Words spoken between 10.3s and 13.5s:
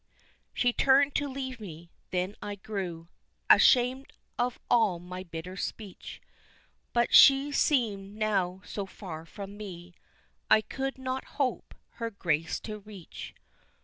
I could not hope her grace to reach.